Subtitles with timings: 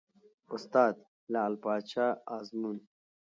[0.55, 0.95] استاد:
[1.33, 2.07] لعل پاچا
[2.37, 2.77] ازمون